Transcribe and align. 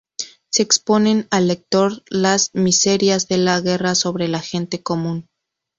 Se 0.49 0.63
exponen 0.63 1.27
al 1.29 1.47
lector 1.47 2.01
las 2.09 2.49
miserias 2.55 3.27
de 3.27 3.37
la 3.37 3.61
guerra 3.61 3.93
sobre 3.93 4.27
la 4.29 4.39
gente 4.39 4.81
común. 4.81 5.27